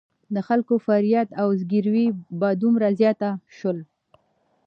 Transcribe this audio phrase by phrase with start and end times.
[0.35, 2.07] د خلکو فریاد او زګېروي
[2.39, 3.21] به دومره زیات
[3.57, 3.77] شول.